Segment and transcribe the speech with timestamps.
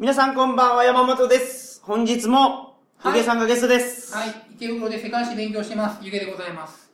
[0.00, 1.82] 皆さんこんばんは、山本です。
[1.84, 4.14] 本日も、ゆげさんがゲストです。
[4.14, 5.98] はい、池袋で世界史勉強してます。
[6.00, 6.90] ゆげでございます。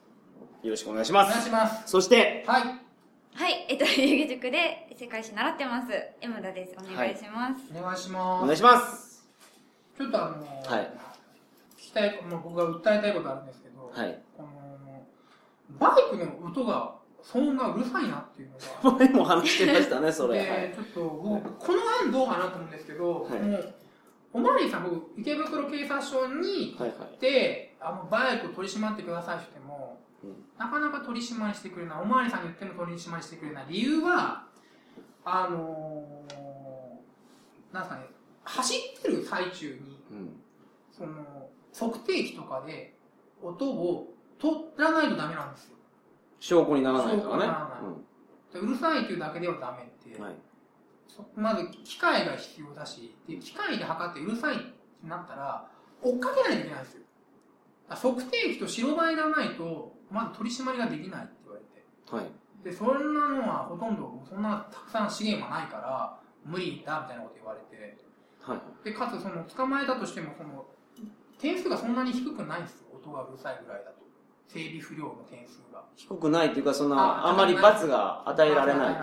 [0.65, 1.45] よろしくお願いしお願います。
[1.45, 1.89] します。
[1.89, 2.63] そして、はい。
[3.33, 5.93] はい、えっと、遊戯塾で世界史習ってます。
[6.21, 6.75] 山田です。
[6.77, 7.63] お願いします。
[7.79, 8.45] お願いしおます。
[8.45, 9.29] 願いします。
[9.97, 10.91] ちょっとあのーはい
[11.77, 14.19] 聞きたい、まあ、僕が訴えたいことあるんですけど、はい。
[14.37, 15.07] この
[15.79, 18.51] バイクの音が、騒音がうるさいなっていう
[18.85, 18.99] のが。
[18.99, 20.39] 前も話してましたね、それ。
[20.39, 23.75] はいで、ちょっと僕、この案どうかなと思うんですけど、はいもう、
[24.35, 33.67] おまわりさん、僕、池袋警察署にはい行って、あの、バイクを取り締まってくださいって言っても、うんなかなか取り締まりしてくれない、おまわりさんに言っても取り締まりしてくれない。
[33.69, 34.47] 理由は、
[35.25, 38.07] あのー、なんすかね、
[38.45, 40.41] 走ってる最中に、うん。
[40.93, 42.95] その、測定器とかで
[43.43, 45.77] 音を取らないとダメなんですよ。
[46.41, 47.81] 証拠にならないとかね証拠になら
[48.55, 50.17] うるさいっていうだけではダメって。
[50.17, 50.25] うん。
[50.25, 50.35] はい。
[51.09, 54.65] そまず機械が必要だし、で機械で測ってうるさいって
[55.05, 55.69] なったら、
[56.03, 57.03] 追っかけないといけないんですよ。
[57.89, 61.85] 測定器と白バイがないと、まず取り締まりができないって言われて。
[62.11, 62.65] はい。
[62.65, 67.97] で、そんなのはほとんど、そんなたくさん資源はないから、無理だみたいなこと言われて。
[68.41, 68.85] はい。
[68.85, 70.67] で、かつその、捕まえたとしても、その、
[71.39, 72.87] 点数がそんなに低くないんですよ。
[72.95, 74.06] 音がうるさいぐらいだと。
[74.49, 75.83] 整備不良の点数が。
[75.97, 78.97] 低くないっていうか、そんな、ああまり罰が与えられない。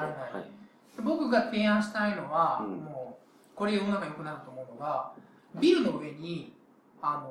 [1.03, 2.77] 僕が提案したいのは、うん。
[2.77, 3.23] もう
[3.55, 5.13] これ世の中良くなると思うのが
[5.55, 6.55] ビルの上に
[7.01, 7.23] あ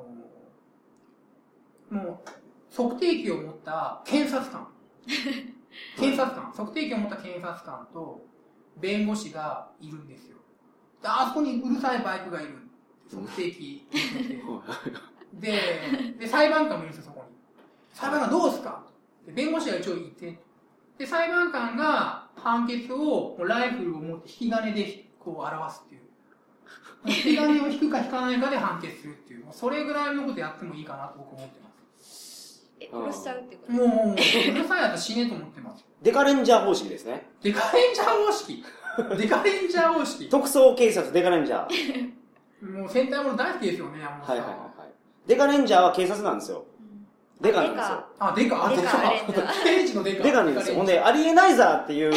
[1.91, 2.29] のもう
[2.75, 4.67] 測定器を持った検察官。
[5.97, 6.51] 検察官。
[6.51, 8.25] 測定器を持った検察官と
[8.77, 10.37] 弁護士がいるんですよ。
[11.01, 12.57] であそこにうるさいバイクがいる。
[13.11, 13.87] 測定器。
[15.33, 17.12] でで裁判官もいるんですよ
[17.93, 18.83] 裁判官どうですか？
[19.25, 20.37] で弁護士が一応いて
[20.97, 26.01] で裁判官が判決をもうライフルを持って引き金でこう表すっていう
[27.05, 33.71] 引き金を引くか引かないかで判決するっていうもうそれぐらいのことやってもいいかなと僕思ってますえ、殺しちゃうってこと？
[33.71, 37.29] もうもうるさいやつ死ねと思ってますデカレンジャー方式ですね。
[37.41, 38.63] デカレンジャー方式
[39.17, 42.77] デカレンジャー方式特捜警察デカレンジャー。
[42.77, 44.93] もう戦隊もの大好きですよね山本さんはいはいはいはい。
[45.27, 46.65] デカレンジャーは警察なんですよ。
[47.43, 48.05] デカなんですよ。
[48.19, 50.75] あデカあデカデカレンジャー刑事のデカデカなんですよ。
[50.75, 52.13] ほんで、アリエナイザーっていう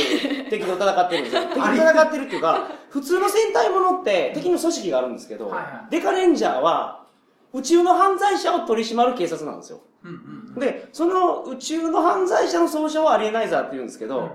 [0.49, 1.43] 敵と戦ってるんですよ。
[1.43, 7.05] 敵と戦ってるっていうか、普通の戦隊ものって敵の組織があるんですけど、はいはいデカレンジャーは
[7.53, 9.81] 宇宙の犯罪者を取り締まる警察なんですよ。
[10.05, 10.11] うん
[10.55, 14.31] うんで、その宇宙の犯罪者の総称はアリエナイザーって言うんですけど、うん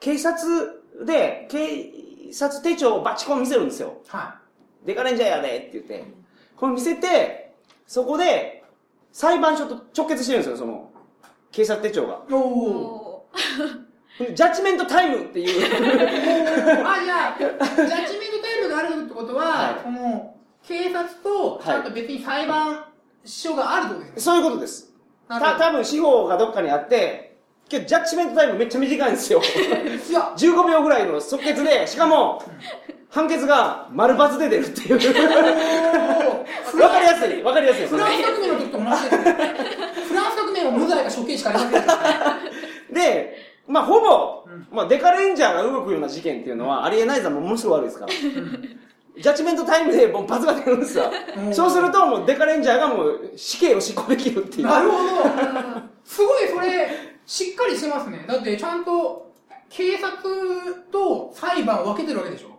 [0.00, 3.98] 警察で、警察手帳をバチコン見せるんですよ。
[4.08, 4.40] は
[4.86, 6.04] デカレンジャーやでって言って。
[6.56, 7.52] これ見せて、
[7.86, 8.59] そこで
[9.12, 10.90] 裁判所と直結してるんですよ、その
[11.50, 12.22] 警察手帳が。
[12.28, 12.40] いおお
[12.96, 13.26] お
[14.18, 15.62] ジャッジメントタイムっていう。
[16.86, 22.84] あ、じゃあ、ジャッジメントタイムがあるってことは、はいこの、警察と、ちゃんと別に裁判
[23.24, 24.20] 所があるってことですね。
[24.20, 24.92] そういうことです。
[25.28, 27.29] た、多分司法がどっかにあって、
[27.70, 29.40] けどジャッジメントタイムめっちゃ短いんですよ。
[29.40, 32.42] いや、15秒ぐらいの即決で、しかも、
[33.08, 34.94] 判決が丸抜で出るっていう。
[36.80, 38.16] わかりやすい、わかりやすいフランね。
[38.18, 38.90] ス革命の時と同じ。
[40.08, 41.78] フランス革命は無罪か処刑しかありませ
[42.92, 43.36] んで
[43.68, 48.12] まあ、ほぼうん、まあ、デカレンジャーが動くような事件っていうのは、アリエナイザーもものすごい悪いですから。
[49.20, 51.50] ジャッジメントタイムでもう罰が出るんですよう。
[51.50, 54.66] んそうすると、もうデカレンジャーがもう死刑を執行できるっていう。
[54.66, 55.02] なるほど。
[56.04, 56.88] すごいそれ、
[57.30, 58.24] しっかりしてますね。
[58.26, 59.30] だってちゃんと、
[59.68, 60.10] 警察
[60.90, 62.58] と裁判を分けてるわけでしょ？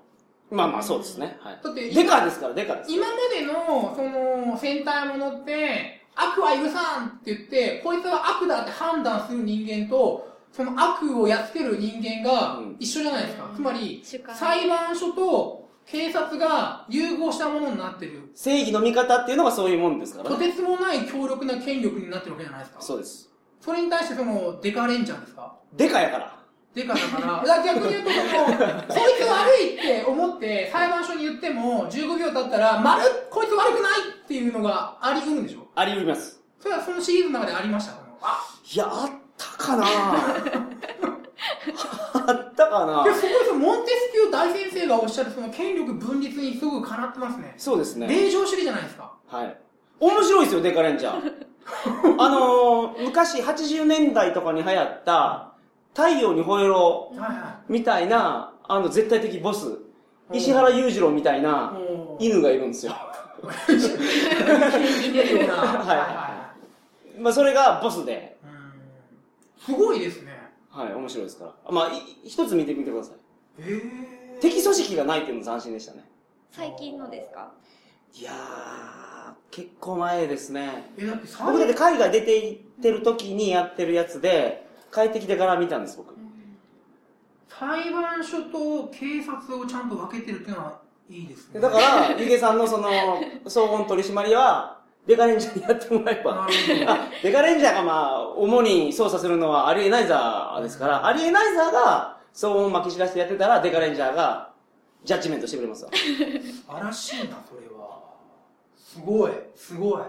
[0.50, 1.38] まあまあ、そうですね。
[1.42, 1.60] はい。
[1.62, 2.92] だってデカですから、デカです。
[2.94, 13.50] 今までの、その、戦隊ものって、悪は許さんって言って、こいつは悪だって判断する人間と、その悪をやっつける人間がうん一緒じゃないですか。
[13.52, 14.02] うんつまり、
[14.34, 18.32] 裁判所と警察が融合したものになってる。
[18.36, 20.36] 正義の味方っていうのがそういうもんですからね。
[20.38, 22.82] とてつもない強力な権力になってるわけじゃないですか。
[22.82, 23.31] そうです。
[23.62, 25.54] それに対してその、デカレンジャーですか？
[25.74, 26.36] デカやから。
[26.74, 28.46] デカだから、逆に言うとその、
[28.88, 33.92] こいつ悪いって思って裁判所に言っても、15秒経ったら、まるっこいつ悪くない
[34.24, 35.68] っていうのがあり得るんでしょ？
[35.76, 36.42] あり得ます。
[36.60, 37.94] それはそのシリーズの中でありました。
[38.22, 38.40] あ、
[38.74, 39.84] いや、あったかな
[42.14, 47.54] あったかなで、そこでそのモンテスキュー大先生がおっしゃるその権力分立にすぐかなってますね。
[47.58, 48.08] そうですね。
[48.08, 49.12] 令状主義じゃないですか。
[49.28, 49.58] はい。
[50.00, 51.34] 面白いですよ、デカレンジャー。
[52.18, 55.54] あのー、昔80年代とかに流行った、
[55.94, 57.14] 太陽に吠えろ
[57.68, 59.80] みたいな、あの絶対的ボス、
[60.32, 61.42] 石原裕次郎みたいい。
[61.42, 61.74] な
[62.20, 62.94] 犬がいるんですよ。
[63.42, 63.54] は
[65.94, 66.54] いは
[67.20, 68.38] まあそれがボスで、
[69.60, 70.32] すごいですね。
[70.70, 71.72] はい、面白いですから。
[71.72, 72.00] まあ、い
[72.30, 73.16] 一つ見てみてください。
[73.60, 76.06] えー、敵組織がないっていうの斬新でしたね。
[76.52, 77.52] 最近のですか？
[78.14, 80.92] いやー、結構前ですね。
[80.98, 86.14] え、だって僕だって海外出て行ってる時にやってるやつで、帰ってきてから見たんです、僕。
[87.50, 90.80] 裁判所と警察をちゃんと分けてるっていうのは
[91.10, 91.60] いいですね。
[91.60, 92.90] だから、ゆげさんのその、
[93.48, 96.48] 総合取締りは、デカレンジャーにやってもらえば。
[97.24, 104.52] デカレンジャーがまあ、主に操作するのはアリエナイザーですから、アリエナイザーが騒音を巻き散らしてやってたら、デカレンジャーが
[105.04, 105.92] ジャッジメントしてくれますわ。
[105.94, 107.71] 素晴らしいな、それは。
[108.92, 110.04] すごい、すごい。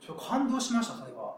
[0.00, 1.34] ちょ感動しました、それは。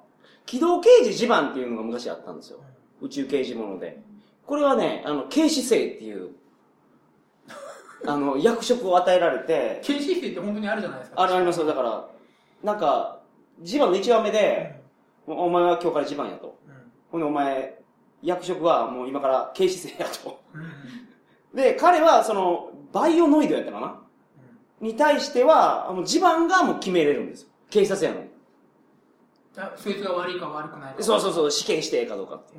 [0.46, 2.60] 機動刑事ジバンっていうのが昔あったんですよ。
[3.00, 4.00] 宇宙刑事もので。
[4.46, 6.30] これはね、あの、警視正っていう、
[8.06, 11.20] あの、役職を与えられて、警視正って本当にあるじゃないですか。
[11.20, 11.66] あれありますよ。
[11.66, 12.08] だから、
[12.62, 13.22] なんか、
[13.62, 14.80] ジバンの1話目で、
[15.26, 16.58] お前は今日からジバンやと。
[16.64, 16.92] うん。
[17.10, 17.82] ほんでお前、
[18.22, 20.40] 役職はもう今から警視正やと。
[20.54, 20.60] うん。
[20.60, 20.68] うん。
[21.56, 24.00] で、彼はその、バイオノイドやったかな
[24.80, 27.48] に対しては、あの、地盤がもう決めれるんですよ。
[27.68, 28.30] 警察やのに。
[29.56, 31.02] あそいつが悪いか悪くないか。
[31.02, 32.54] そうそうそう、試験してええかどうかって。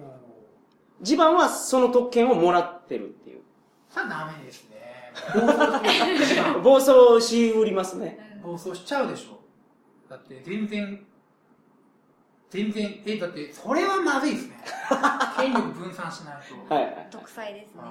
[1.01, 3.41] 地盤はその特権をもらってるっていう。
[3.89, 4.81] さあダメですね。
[6.63, 8.39] 暴走しうりますね。
[8.43, 9.41] 暴走しちゃうでしょ。
[10.09, 11.05] だって全然、
[12.49, 14.63] 全然、え、だってそれはまずいですね。
[15.37, 16.35] 権力分散しない
[16.67, 16.73] と。
[16.73, 17.07] はいはい。
[17.09, 17.81] 独裁ですね。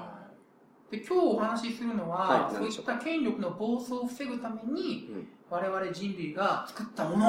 [0.91, 7.27] はいで今日お話しするのは、はいそういった権力の暴走を防ぐために、うん我々人類が作ったもの、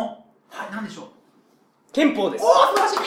[0.49, 2.47] はい、何でしょう憲法ですお。
[2.47, 2.97] お素晴らしい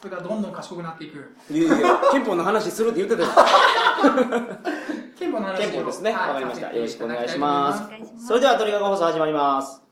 [0.00, 1.34] それがどんどん賢くなっていく。
[1.50, 3.28] いやいや憲法の話するって言ってたよ。
[5.18, 6.12] 憲法の話を憲法ですね。
[6.12, 6.72] わ、はいかりました。
[6.72, 9.87] よろしくお願いしたますそれでは、鳥かご放送始まります。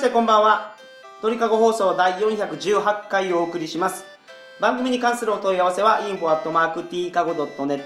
[0.00, 0.74] してこんばんは。
[1.20, 4.06] 鳥かご放送第418回をお送りします。
[4.58, 7.84] 番組に関するお問い合わせは info.tkago.net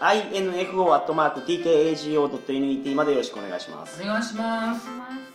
[0.00, 4.00] info.tkago.net までよろしくお願いします。
[4.00, 4.86] お願いします。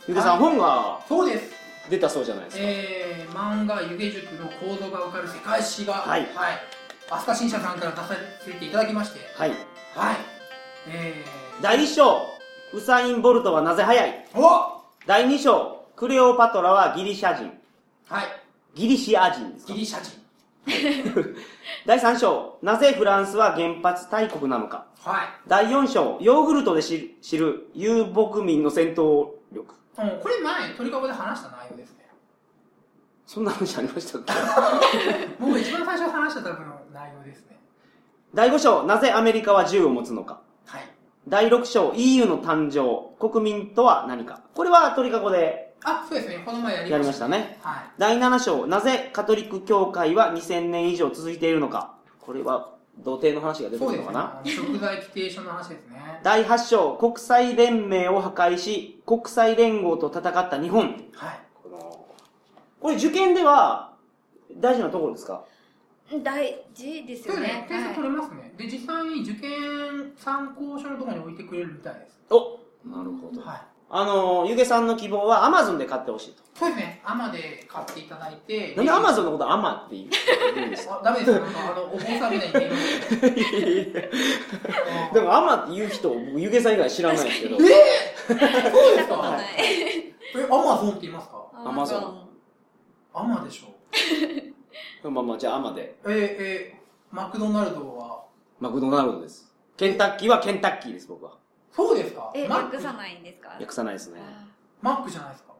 [0.07, 1.51] ゆげさん、本がそうです。
[1.89, 6.25] 出たそうじゃないですか、えー、漫画湯気塾の構造がわかる世界史が、はい。
[7.09, 8.15] 飛鳥新社さんから出さ
[8.45, 9.49] せていただきまして、はい。
[9.49, 9.55] は
[10.13, 10.15] い。
[10.87, 11.25] え
[11.61, 12.21] 第1章
[12.73, 14.25] ウサイン・ボルトはなぜ速い？
[14.33, 17.51] ー、お第2章クレオパトラはギリシャ人
[18.07, 18.25] はい。
[18.75, 19.73] ギリシア人ですか？
[19.73, 20.23] ギリシャ人。
[21.85, 24.85] 第3章なぜフランスは原発大国なのか？
[25.03, 25.27] はい。
[25.47, 32.07] 第4章ヨーグルトで知る知る遊牧民の戦闘力うん、これ前、鳥かごで話した内容ですね。
[33.27, 34.33] そんな話ありましたっけ？
[35.39, 37.59] 僕一番最初話した多分内容ですね。
[38.33, 40.39] 第5章なぜアメリカは銃を持つのか？
[40.65, 40.81] はい。
[41.27, 44.41] 第6章 EU の誕生国民とは何か？
[44.55, 46.41] これは鳥かごであ、そうですね。
[46.45, 47.25] この前やりやました。
[47.27, 47.83] りましたねはい。
[47.97, 52.71] 第7章なぜカトリック教会は2000年以上続いているのかこれは
[53.03, 53.85] 童貞の話が出て。
[53.85, 54.41] くるのかな？
[54.45, 56.19] 食材規定書の話ですね。
[56.23, 60.83] 第8章国際連盟を破壊し国際連合と戦った日本
[61.13, 61.39] はい。
[61.63, 62.05] この
[62.79, 63.93] これ受験では
[64.57, 65.43] 大事なところですか？
[66.23, 67.39] 大事ですよね。。
[67.39, 68.53] そうですね点数はい取れますね。
[68.57, 72.19] で、実際に受験参考書のところに置いてくれるみたいです。
[72.29, 73.61] おなるほどはい。
[73.95, 77.01] あのゆげさんの希望はアマゾンで買ってほしいとそうですね。
[77.05, 78.73] アマで買っていただいて。
[78.75, 81.39] なんでアマゾンのことアマって言うんですかあ、ダメですよ。
[81.41, 82.77] なんか、あの、お坊さんみたいに言っていま
[85.09, 89.37] すでもアマって言う人僕ゆげさん以外知らないですけどえー、そうですか。
[89.59, 90.13] え、
[90.45, 91.43] アマゾンって言いますか？
[91.65, 92.29] アマゾン
[93.13, 95.09] アマでしょ。
[95.09, 98.23] まあまあじゃあアマでえー、えー、マクドナルドは、
[98.59, 101.33] マクドナルドですケンタッキーはケンタッキーです僕は
[101.75, 102.31] そうですか？
[102.35, 102.73] え、マック？
[102.73, 103.49] 略さないんですか？
[103.59, 104.19] 訳さないですね。
[104.21, 104.45] あ
[104.81, 105.53] マックじゃないですか？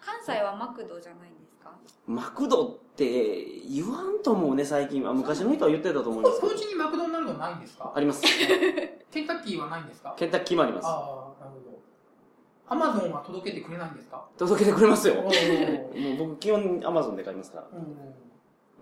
[0.00, 1.70] 関西はマクドじゃないんですか？
[2.06, 6.48] マクドって言わんと思うね最近あ昔の人は言ってたと思いますけど。
[6.52, 7.92] こうちにマクドナルドないんですか？
[7.94, 8.22] あります。
[9.10, 10.14] ケンタッキーはないんですか？
[10.18, 10.86] ケンタッキーもあります。
[10.86, 11.78] ああ、なるほど。
[12.70, 14.24] アマゾンは届けてくれないんですか？
[14.36, 15.14] 届けてくれますよ。
[15.24, 16.00] おー。
[16.18, 17.66] もう僕基本アマゾンで買いますから。
[17.72, 17.96] うん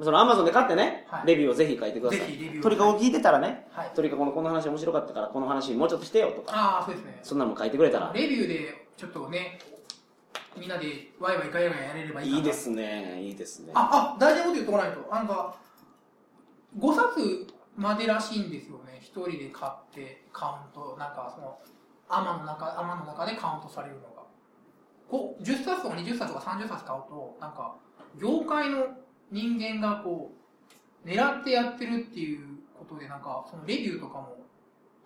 [0.01, 3.93] そのアマゾンで買ってね、はいレビューをぜひ書いてくださいぜひレビューを鳥かご聞いてたらねはい。
[3.95, 7.21] 鳥かごのこの話面白かったからこの話もうちょっとしてよとかああ、そうですね。
[7.23, 9.59] そんなのも書いてくれたらレビューで、ちょっとね、
[10.59, 15.15] みんなでワイワイガヤガヤやれればいいかないいですねいいですねあ、あ、大事なこと言っておかないと。
[15.15, 15.57] なんか、
[16.79, 18.99] 5冊までらしいんですよね。
[19.01, 21.59] 一人で買ってカウント、なんかその、
[22.09, 24.23] アマの中、アマの中でカウントされるのが。
[25.11, 27.77] こう、10冊とか20冊とか30冊買うと、なんか、
[28.21, 28.87] 業界の
[29.31, 30.33] 人間がこ
[31.05, 32.47] う、狙ってやってるっていう
[32.79, 34.37] ことで、なんか、そのレビューとかも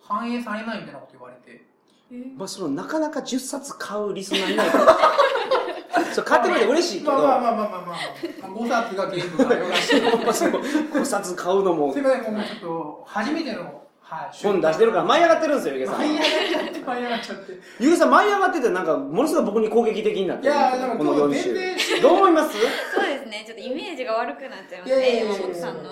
[0.01, 1.65] 反映されないみたいなこと言われて。
[2.37, 4.97] まあ、その、なかなか10冊買うリスナーいないから。
[6.13, 7.93] そう、買ってくれて嬉しいけど、まあまあまあまあまあまあ、ま
[8.47, 10.01] あ、5冊がゲームがよらしい。
[10.01, 15.97] まあその5冊買うのもすいません、もうちょっと、初めての、はい、本出してるから舞い上がってるんですよ、ゆげさん。
[15.99, 17.59] 舞い上がっちゃって、舞い上がっちゃって。
[17.79, 22.01] ゆげさん舞い上がってて、なんか、ものすごい僕に攻撃的になってるいやーでもこの4今日全然週。
[22.01, 25.89] どう思いますそうですね、ちょっとイメージが悪くなっちゃいますね、山本さんの。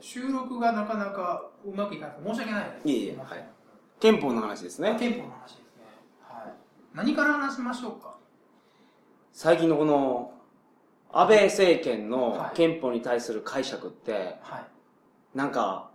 [0.00, 2.88] 収録がなかなかうまくいかなくて申し訳ないです。
[2.88, 3.48] いえいえはい
[4.00, 4.96] 憲法の話ですね。
[4.98, 5.62] 憲法の話ですね。
[6.22, 6.52] はい。
[6.94, 8.14] 何から話しましょうか？
[9.32, 10.32] 最近のこの、
[11.12, 14.64] 安倍政権のはい憲法に対する解釈って、はい。
[15.34, 15.90] なんか、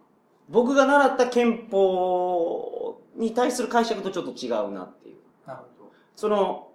[0.50, 5.16] 僕が習った憲法に対する解釈とちょっと違うなっていう。
[5.48, 6.72] なるほその、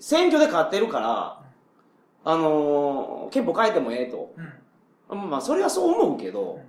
[0.00, 1.43] 選挙で勝ってるから、
[2.24, 4.32] あのー憲法変えてもええと。
[5.08, 5.16] ど。
[5.16, 5.30] うん。
[5.30, 6.60] まあ、それはそう思うけど、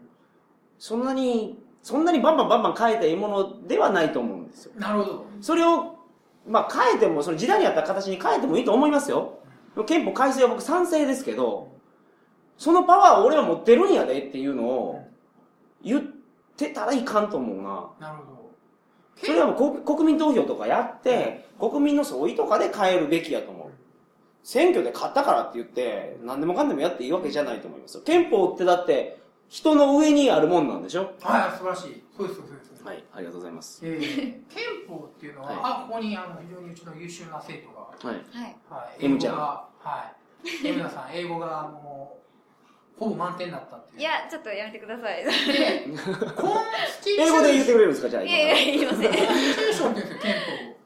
[0.79, 4.73] そんなに、そんなにバンバンバンバン変えていいものではないと思うんですよ。
[4.77, 5.25] なるほど。
[5.41, 5.95] それを、
[6.47, 9.39] まあ、変えても、その時代に合った形に変えてもいいと思いますよ。
[9.85, 11.69] 憲法改正は僕賛成ですけど、
[12.57, 15.07] そのパワーを俺は持ってるんやでっていうのを
[15.83, 16.03] 言っ
[16.55, 18.07] てたらいかんと思うな。
[18.09, 18.51] なるほど。
[19.17, 23.64] それはもう国国民投票とかやって、国民の総意とかで変えるべきやと思う。
[24.47, 28.03] 選挙で勝ったからって言って、何でもかんでもやっていいわけじゃないと思いますよ。
[28.05, 29.17] 憲法ってだって、
[29.49, 31.13] 人の上にあるもんなんでしょ？
[31.21, 32.03] はい、素晴らしい。
[32.15, 32.67] そうです、そうです。
[32.67, 33.81] そうですはい、ありがとうございます。
[33.83, 33.99] えー
[34.53, 38.15] 憲法っていうのは、はいあ、ここにあの非常にうちの優秀な生徒が、はい。
[38.37, 38.55] はい。
[38.69, 39.67] はい、M ちゃんは
[40.63, 42.19] い、M ナさん、 英語がも
[42.97, 44.01] う、ほぼ満点だったっていう。
[44.01, 45.21] いや、ちょっとやめてください。
[45.23, 45.87] いで、
[46.37, 47.27] constitution。
[47.27, 48.09] 英語で言ってくれるんですか？
[48.09, 49.01] じゃあ今やいや、言いません。
[49.01, 50.33] constitution って言うんですよ、憲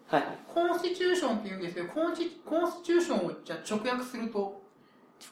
[0.10, 0.39] 法はい。
[0.68, 4.62] constitution って言うんですけど、 consti constitution をじゃあ直訳すると、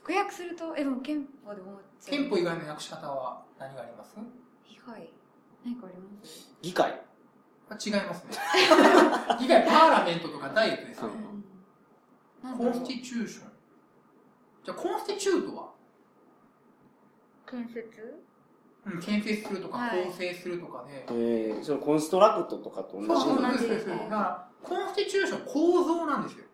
[0.07, 2.17] 直訳すると、え、でも憲法で思っちゃう。
[2.17, 4.15] 憲法以外の訳し方は何があります？
[4.69, 5.09] 以外、
[5.65, 6.55] 何かあります？
[6.61, 7.01] 議会。
[7.69, 8.31] あ違いますね。
[9.43, 11.09] 以外、 parliament とか diet ですね。
[12.57, 13.51] コンスティチューション。
[14.63, 15.69] じゃあ、コンスティチュートは、
[17.49, 18.23] 建設？
[18.85, 20.05] うん、建設するとかはい。
[20.05, 23.87] 構成するとかで、えー、そのコンストラクトとかと同じそうそうなそうです。
[23.89, 26.45] だから、コンスティチューション構造なんですよ。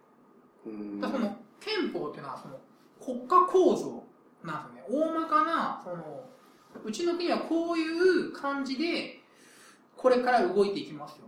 [0.65, 2.59] うんだその憲法っていうのはその
[3.03, 4.03] 国家構造
[4.43, 5.05] なんですよね。
[5.05, 6.25] 大まかな、その、
[6.83, 9.19] うちの国はこういう感じで、
[9.95, 11.25] これから動いていきますよ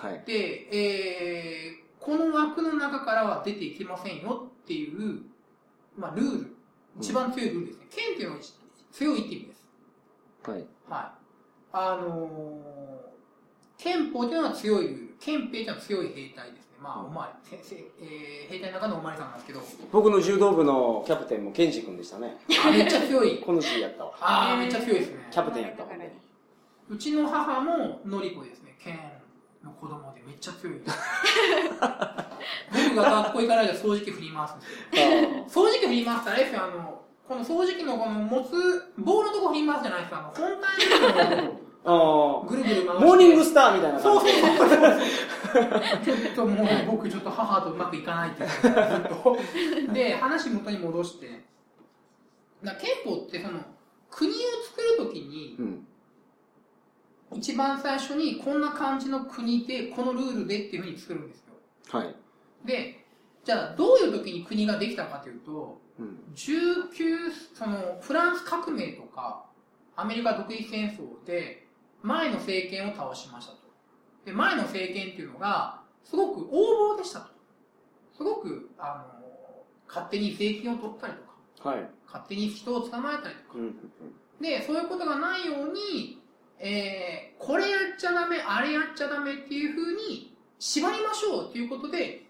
[0.00, 0.06] と。
[0.06, 0.22] はい。
[0.26, 5.22] で、えー、この枠の中からは出ていけませんよっていう、
[5.96, 6.56] まあ、ルール。
[6.98, 7.86] 一番強いルールですね。
[7.90, 8.42] 憲っていうのは
[8.92, 9.66] 強いって意味です。
[10.44, 10.58] はい。
[10.58, 10.66] はい。
[11.72, 15.05] あのー、憲法というのは強いルール。
[15.20, 16.76] 憲兵というのは強い兵隊ですね。
[16.80, 19.60] まあ、おまわり、せせえー、兵隊の中のおまわりさんなんですけど、
[19.92, 22.36] 僕の柔道部のキャプテンもケンジ君でしたね。
[22.64, 23.38] あ、めっちゃ強い。
[23.38, 24.12] この字やったわ。
[24.20, 25.28] あー、めっちゃ強いですね。
[25.30, 26.16] キャプテンやったもんね。
[26.88, 28.76] うちの母ものりこですね。
[28.78, 28.98] 県
[29.64, 30.76] の子供でめっちゃ強い。
[32.72, 34.70] 僕が学校行かないで掃除機振り回すんです
[35.56, 35.64] よ。
[35.64, 42.90] 掃除機振り回したらあれですよ、あの、この掃除機のこの持つ棒のとこ振り回すじゃないですか、あの、本体のぐるぐる回して。
[42.90, 42.94] あ。
[42.94, 44.68] モーニングスターみたいなそう感そう。
[44.68, 45.00] そう。
[46.04, 48.72] ちょっともう僕ちょっと母とうまくいかないってずっ
[49.08, 49.38] と。
[49.94, 51.44] で、話元に戻して。
[52.64, 53.60] だ憲法ってその、
[54.10, 54.34] 国を
[54.68, 55.86] 作るときに、うん。
[57.34, 61.54] 一番最初にこんな感じの国で、このルールでっていうふうに作るんですよ。
[61.90, 62.14] はい。
[62.64, 63.04] で、
[63.44, 66.18] じゃあどういう時に国ができたかというと、うん。
[66.34, 69.46] 19、その、フランス革命とか、
[69.96, 71.65] アメリカ独立戦争で、
[72.06, 73.58] 前の政権を倒しましたと。
[74.24, 77.26] で、前の政権っていうのが、すごく横暴でしたと。
[78.16, 81.88] すごく、あの、勝手に税金を取ったりとか、はい。
[82.06, 83.74] 勝手に人を捕まえたりとか、うん。
[84.40, 86.22] で、そういうことがないように、
[86.58, 92.22] えー、これやっちゃダメ、あれやっちゃダメっていうふうに縛りましょうっていうことで、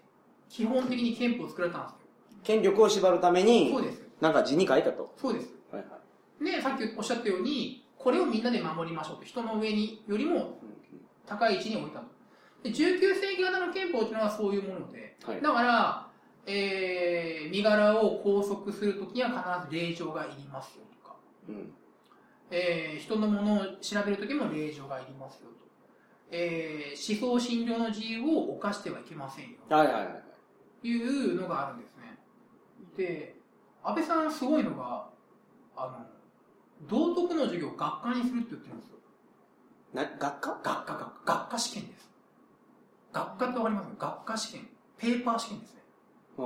[0.49, 1.97] 基本的に憲法を作られたんですよ。
[2.43, 4.01] 権力を縛るためにそう、です。
[4.19, 5.13] なんか字に書いたと。
[5.17, 5.49] そうです。
[5.71, 5.99] はいは
[6.41, 6.51] い。
[6.51, 9.25] で、さっきおっしゃったように、これをみんなで守りましょうと。
[9.25, 10.59] 人の上によりも
[11.25, 12.05] 高い位置に置いたと。
[12.63, 15.41] で、19世紀型の憲法っていうのはそういうもので、はい。
[15.41, 16.07] だから、
[16.45, 21.15] えー、身柄を拘束するときには必ず令状がいりますよとか、
[21.49, 21.73] うん。
[22.49, 25.67] えー、人のものを調べるときも令状がいりますよと。
[26.31, 29.57] えー、思想信条の自由を犯してはいけませんよ。
[29.69, 30.23] はいはいはい。
[30.81, 32.17] というのがあるんですね。
[32.95, 33.35] で、
[33.83, 35.09] 安倍さんすごいのが、
[35.75, 36.16] あの、
[36.89, 38.97] 道徳の授業を学科にするって言ってるんですよ。
[39.93, 40.49] な、学科？
[40.51, 42.09] 学科、学科、学科試験です。
[43.13, 43.87] 学科ってわかります？
[43.97, 44.67] 学科試験。
[44.97, 45.81] ペーパー試験ですね。
[46.37, 46.43] う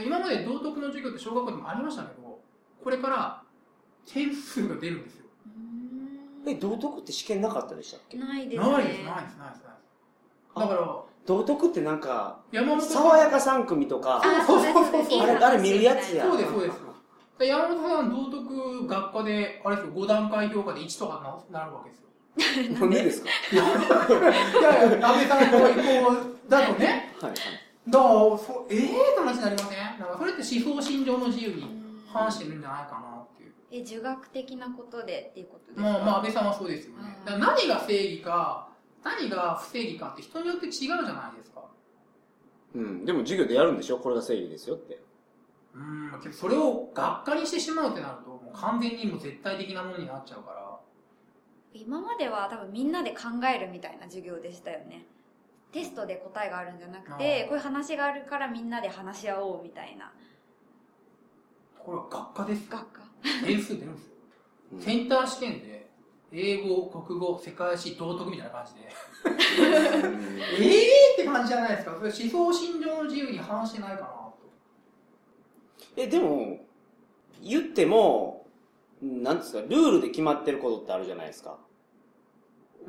[0.00, 0.02] ん。
[0.02, 2.40] 今まで道徳の授業って小学校でもありましたけど、
[2.82, 3.42] これから
[4.12, 5.24] 点数が出るんですよ。
[6.46, 8.18] え、道徳って試験なかったでしたっけ？
[8.18, 8.70] ないですね。
[8.72, 9.62] ないです、ないです、ないです。
[10.56, 14.24] だから、道徳ってなんか、山本さん爽やか3組とか、あ
[15.26, 16.76] れあれ見るやつやそうです、そうです。
[17.38, 22.04] で山本さん、道徳学科で、あれですよ、5段階評価で1とかななるわけですよ。
[22.80, 23.28] なんでですか？
[23.52, 25.80] いやいや、安倍さんの意向
[26.48, 27.38] だとね、はいはい。
[27.88, 29.78] だから、そええー、って話になりません？
[29.78, 31.66] なんかそれって思想信条の自由に
[32.12, 33.52] 反してるんじゃないかなっていう。
[33.72, 35.82] え、儒学的なことでっていうことですか？
[35.82, 37.18] まあ、まあ、安倍さんはそうですよね。
[37.24, 38.68] だ何が正義か、
[39.02, 41.62] 何が不正義かって人によって違うじゃないですか。
[42.74, 43.98] うん、でも授業でやるんでしょ？
[43.98, 45.00] これが正義ですよって。
[45.74, 50.64] うん、けどそれを学科にしてしまうってなると、もう完全にもう絶対的なものになっちゃうから。
[51.72, 55.06] 今までは多分みんなで考えるみたいな授業でしたよね。
[55.72, 60.12] テストで答えがあるんじゃなくあてー、こういう話があるからみんなで話し合おうみたいな。
[61.76, 62.70] これは学科です。
[62.70, 63.02] 学科。
[63.44, 64.10] 点数出るんですよ。
[64.72, 65.88] うんセンター試験で、
[66.32, 70.08] 英語、国語、世界史、道徳みたいな感じで。
[70.08, 71.96] うんえ えーって感じじゃないですか。
[71.96, 74.23] それ思想信条の自由に反してないかなと。
[75.96, 76.58] え、でも、
[77.42, 78.46] 言っても、
[79.02, 81.58] なんですか、ルールで決まってることってあるじゃないですか。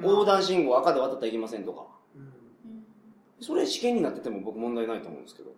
[0.01, 1.85] 横断信号赤で渡ったらいけませんとか。
[2.15, 2.33] うん。
[3.39, 5.51] それ試験になってても僕問題ないと思うんですけど。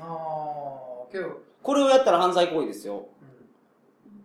[0.00, 3.06] ああ、けど、これをやったら犯罪行為ですよ。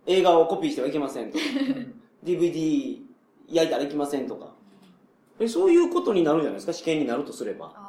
[0.06, 1.44] 映画をコピーしてはいけませんとか。
[1.44, 2.00] うん。
[2.24, 3.00] DVD
[3.48, 4.54] 焼いたらいけませんとか。
[5.40, 7.87] えそういうことになるじゃないですか、試験になるとすれば。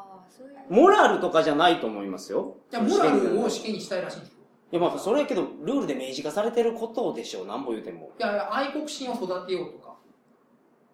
[0.69, 2.57] モラルとかじゃないと思いますよ。
[2.69, 4.35] じゃあ、モラルを試験にしたいらしいんですよ。
[4.71, 8.11] いや、まあ、それやけど、ルールで明示化されてることでしょう、なんぼ言うても。
[8.19, 9.95] いやいや、愛国心を育てようとか。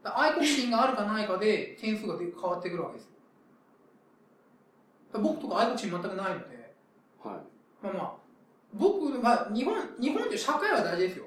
[0.03, 3.09] だから愛国心があるかないかで点数が変わってくるわけです
[5.13, 6.73] 僕とか愛国心全くないので、
[7.23, 7.41] は
[7.81, 8.13] まあまあ、
[8.73, 11.25] 僕、まあ、日本、日本って社会は大事ですよ。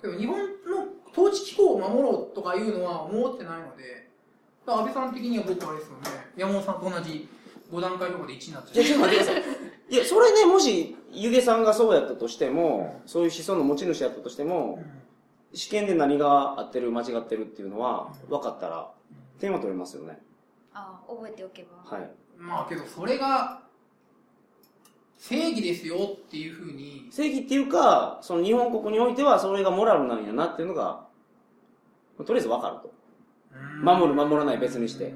[0.00, 4.08] けど、日本の統治機構を守ろうとかいうのは思ってないので、
[4.66, 7.28] 安倍さん的には僕はあれですよね、山本さんと同じ
[7.72, 8.72] 5段階とかで1になっい。
[8.72, 8.84] ちゃう。
[8.84, 9.42] じゃあ、ちょっと待ってください。
[9.88, 14.82] いや、それね、もし、ゆげさんがそうやったとしても、そういう思想の持ち主やったとしても、
[15.54, 18.90] 試験で何が合ってる、間違ってるっていうのは、分かったら、
[19.38, 20.18] 点は取れますよね。
[20.72, 21.96] ああ、覚えておけば。
[21.96, 22.10] はい。
[22.36, 23.62] まあけど、それが、
[25.18, 31.06] 正義ですよっていうふうに、正義っていうか、その日本国においては、それがモラルなんやなっていうのが、
[32.18, 32.92] とりあえず分かると。
[33.82, 35.14] 守る守らない別にして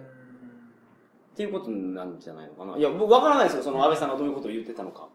[1.32, 2.76] っていうことなんじゃないのかな。
[2.76, 5.08] いや、僕分からないですよ、その安倍さんがどういうことを言ってたのか。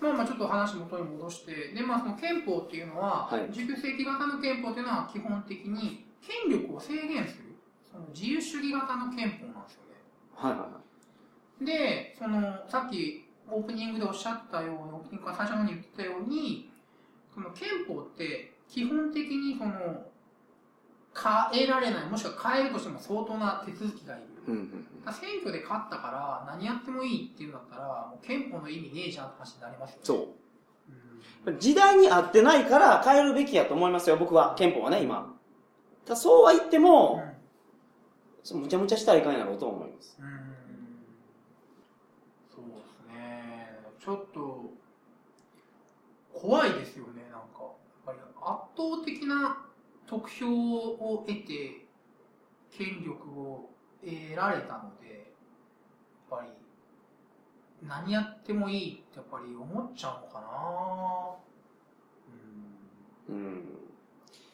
[0.00, 7.56] まあまあちょっと話元に戻して、でまあその憲法っていうのは、はい19世紀型の憲法っていうのは基本的に権力を制限する、
[7.90, 9.96] その自由主義型の憲法なんですよね。
[10.34, 10.66] はいはいは
[11.62, 11.64] い。
[11.64, 16.70] で、そのさっきオープニングでおっしゃったように、オープニングから最初の方に言ってたように、
[17.34, 19.72] その憲法って基本的にその
[21.52, 24.26] 変えられない、もしくは変えるとしても相当な手続きがいる。
[24.46, 30.02] うんうん選挙で勝ったから何やってもいいっていうんだったら、もう憲法の意味ねえじゃんって話になりますよね。
[30.04, 30.18] そう。
[30.18, 34.54] うん時代に合ってないから変えるべきやと思いますよ、僕は。
[34.56, 35.34] 憲法はね、今。
[36.04, 37.22] ただそうは言っても、
[38.42, 40.18] そうむちゃむちゃしたらいかんやろうと思います。
[40.20, 40.58] うん
[42.54, 43.78] そうですね。
[43.98, 44.72] ちょっと、
[46.34, 47.62] 怖いですよね、なんか。
[47.62, 47.72] やっ
[48.06, 49.66] ぱり圧倒的な
[50.06, 51.86] 得票を得て、
[52.70, 53.70] 権力を
[54.04, 55.08] 得られたので、
[56.30, 56.50] やっぱり、
[57.86, 60.40] 何やってもいいってやっぱり思っちゃうのか
[63.28, 63.64] なうん。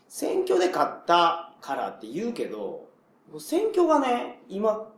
[0.08, 2.88] 選挙で勝ったからって言うけど、
[3.38, 4.90] 選挙がね、今、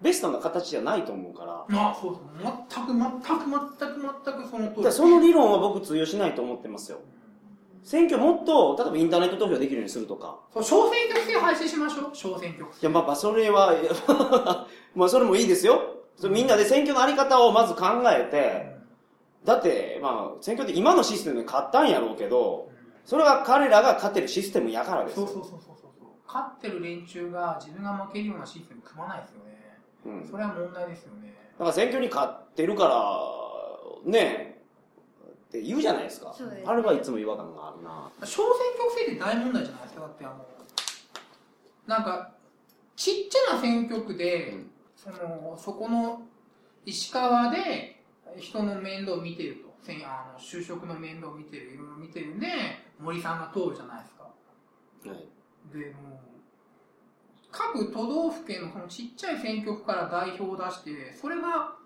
[0.00, 1.76] ベストな形じゃないと思うから、うん。
[1.76, 2.22] あ、そうそう。
[2.42, 7.00] 全く、全く、全く、全くその通りその理論は僕通用しないと思ってますよ。
[7.82, 10.38] 選挙もっと、例えばインターネット投票できるようにするとか。
[10.52, 12.10] そう小選挙区制廃止しましょう。
[12.12, 12.80] 小選挙区制。
[12.82, 13.74] いや、まあまあ、それは、
[14.94, 15.80] まあ、それもいいですよ。
[16.30, 18.76] みんなで選挙のあり方をまず考えて、
[19.44, 22.70] だって、まあ、選挙って今のシステムで勝ったんやろうけど、
[23.04, 25.26] それは彼らが勝てるシステムやからですよ。
[25.26, 25.78] そうそうそうそうそう
[26.26, 30.22] 勝ってる連中が自分が負けるようなシステム組まないですよねうん。
[30.22, 34.47] だそれは問題ですよねから選挙に勝ってるから、ね
[35.48, 36.32] って言うじゃないですか。
[36.36, 38.10] そうですねあれはいつも違和感があるな。
[38.26, 40.46] 小選挙区制って大問題じゃないですかだってあの
[41.86, 42.34] なんか
[42.96, 46.22] ちっちゃな選挙区で、うんそのそこの
[46.84, 48.02] 石川で
[48.36, 52.48] 人の面倒を見てるとせんあの就職の面倒を見てるいろいろ見てるんで
[52.98, 55.28] 森さんが通るじゃないですかはい。
[55.72, 56.18] でもう
[57.52, 61.77] 各都道府県のそのちっちゃい選挙区から代表を出してそれが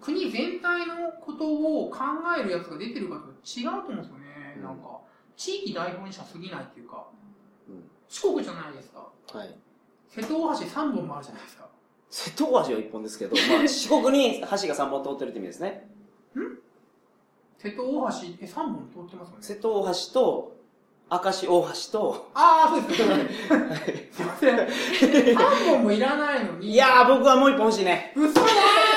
[0.00, 1.98] 国全体のことを考
[2.38, 5.00] えるやつが出てるかと違うと思うんですよね、うんなんか
[5.36, 7.06] 地域代表にしか過ぎないっていうか、
[7.68, 9.08] うん四国じゃないですか。
[9.32, 9.54] はい。
[10.08, 11.68] 瀬戸大橋3本もあるじゃないですか。
[12.08, 15.90] 瀬戸大橋は1本ですけど、まあ、 四国に橋が3本通ってるって意味ですね。
[17.58, 19.42] 瀬戸大橋、え、3本通ってますよね。
[19.42, 20.56] 瀬戸大橋と、
[21.10, 23.28] 明石大橋と、ああ、そうですね。
[24.12, 24.56] すいません。
[24.58, 25.36] 3
[25.70, 26.70] 本もいらないのに。
[26.70, 28.12] いやー、僕はもう1本欲しいね。
[28.14, 28.93] 嘘だー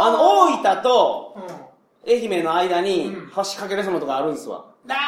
[0.00, 1.36] あの、大分と
[2.04, 2.12] うん。
[2.12, 4.64] 愛媛の間にうん橋かけれそうなとこあるんですわ。
[4.86, 4.98] だー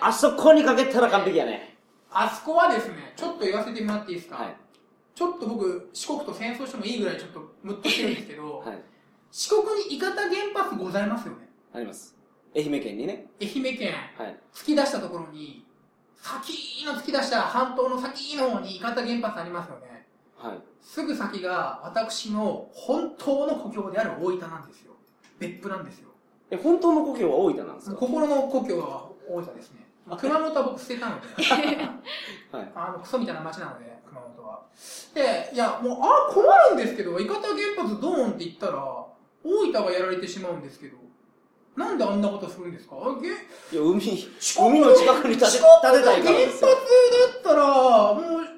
[0.00, 1.76] あそこにかけたら完璧やね。
[2.10, 4.56] あそこはですね、ちょっと言わせてもらっていいですか、はい。
[5.14, 8.82] ちょっと僕、四国と戦争してもいいぐらいちょっとムッとしてるんですけど、 はい。
[9.30, 11.48] 四国に伊方原発ございますよね？
[11.74, 12.16] あります。
[12.54, 13.26] 愛媛県にね。
[13.40, 14.36] 愛媛県、はい。
[14.54, 15.64] 突き出したところに、
[16.16, 20.01] 先の突き出した半島の先の方に伊方原発ありますよね？
[20.42, 20.58] はい。
[20.82, 24.92] すぐ先が私の本当の故郷である大分なんですよ。
[25.38, 26.08] 別府なんですよ。
[26.50, 27.96] え、本当の故郷は大分なんですか？
[27.96, 29.86] 心の故郷は大分ですね。
[30.06, 31.26] まあ熊本は僕捨てたので。
[32.52, 32.72] はい。
[32.74, 34.60] あの、クソみたいな街なので、熊本は。
[35.14, 38.84] で、いや、もう、あ困るんですけど、伊方原発ドーンって言ったら、
[39.44, 40.96] 大分がやられてしまうんですけど、
[41.76, 42.96] なんであんなことするんですか？
[42.96, 46.68] あげいや、海、海の近くに建て、建てたいから原発ですよ。
[46.68, 46.74] だ
[47.38, 48.51] ったら、もう、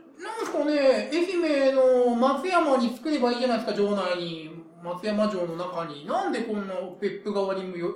[0.64, 4.64] ね、愛媛の松山に作ればいいじゃないですか、城内に。
[4.82, 6.06] 松山城の中に。
[6.06, 7.94] なんでこんな別府側にもよ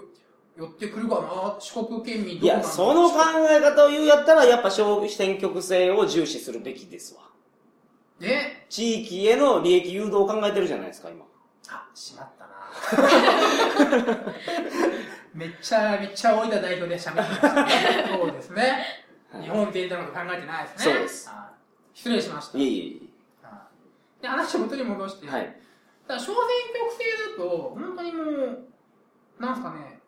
[0.56, 3.16] 寄ってくるかな、四国県民いや、どこなんだその考
[3.48, 7.22] え方を言うやったら、やっぱ消費選挙区制を重視するべきですわ。
[8.18, 8.66] ね。
[8.68, 11.24] 地域への利益誘導を考えてるじゃないですか、今。
[11.68, 12.48] あ、しまったな
[15.34, 17.70] めっちゃ、めっちゃ大分代表で喋ってましたね。
[18.18, 18.62] そうですね。
[18.62, 19.08] はい
[19.42, 20.92] 日本全体のこと考えてないですね。
[20.94, 21.57] そうですはい。
[21.98, 22.58] 失礼しました。
[22.58, 23.10] いえいえい
[23.42, 23.50] は
[24.20, 25.30] いで、話を元に戻して、え。
[25.30, 25.42] はい。
[25.42, 25.56] だか
[26.14, 26.38] ら小選挙
[26.90, 28.64] 区制だと、本当にもう、
[29.40, 29.98] なんすかね、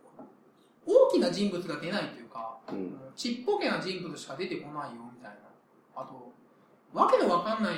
[0.86, 2.96] 大きな人物が出ないというか、うん。
[3.16, 5.38] ちっぽけな人物しか出てこないよ、みたいな。
[5.96, 6.32] あと、
[6.92, 7.74] わけのわかんない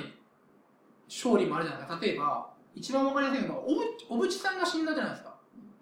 [1.08, 2.04] 勝利もあるじゃないですか。
[2.04, 5.34] 例えば、一番わかりやすいのが、おぶおぶちさんが死んだじゃないですか。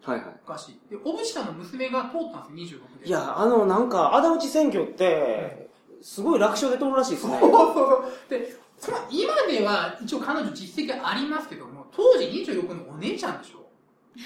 [0.03, 0.41] はいはい。
[0.47, 0.81] 昔。
[0.89, 3.09] で、おぶちさんの娘が通ったんですよ、26で。
[3.09, 5.70] いや、あの、なんか、仇討ち選挙って、
[6.03, 7.39] すごい楽勝で通るらしいですね。
[7.41, 8.31] そうそうそう。
[8.31, 13.59] で、その今では一応彼女実績ありますけども、当時26のお姉ちゃんでしょ。
[13.59, 13.65] は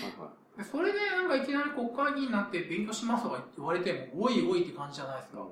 [0.08, 5.44] いはいでそれでなんかいきなり国会議員になって勉強しますとか言われても、おいおいって感じじゃないですか。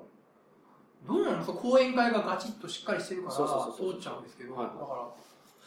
[1.05, 5.01] どうなの講演会がガチッとしっかりしてるからそうそうそうそう通っちゃうんですけど、はいだから、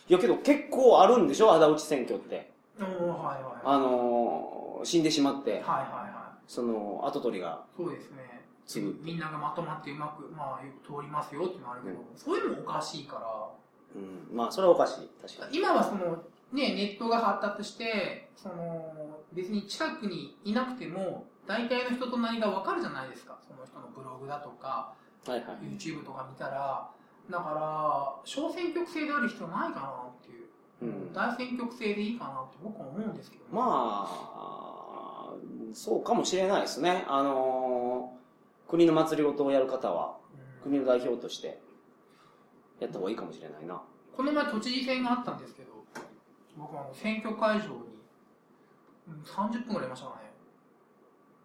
[0.08, 1.52] いやけど結構あるんでしょ？
[1.52, 2.50] 仇討ち選挙って。
[2.78, 3.60] はいはいはい。
[3.62, 7.76] あのー、死んでしまって、はいはいはその、後取りがい。
[7.76, 8.35] そうですね。
[8.74, 13.48] みんながまとまってうまく、まあ、よく通りますよっていうのはあるけど、そういうのもおかしいから、
[13.94, 14.36] うん。
[14.36, 15.10] まあ、それはおかしい。
[15.22, 15.58] 確かに。
[15.58, 23.38] 今はその、ね、ネットが発達して、その、別に近くにいなくても、大体の人となりがわかるじゃないですか。
[23.46, 24.92] その人のブログだとか、
[25.26, 25.42] はいはい。
[25.62, 26.90] YouTube とか見たら、
[27.30, 30.46] だから、小選挙区制である必要ないかなっていう。
[30.82, 31.12] うん。
[31.12, 33.50] 大選挙区制でいいかなって僕は思うんですけどね。
[33.52, 35.32] まあ、
[35.72, 37.04] そうかもしれないですね。
[37.08, 38.25] あのー
[38.68, 41.60] 国の祭りごとをやる方は、うん国の代表として、
[42.80, 43.80] やった方がいいかもしれないな。
[44.16, 45.84] この前都知事選があったんですけど、
[46.56, 47.96] 僕はあの選挙会場に
[49.08, 50.32] うん30分ぐらいいましたかね。